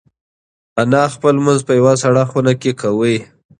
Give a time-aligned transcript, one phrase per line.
[0.81, 3.15] انا خپل لمونځ په یوه سړه خونه کې کاوه.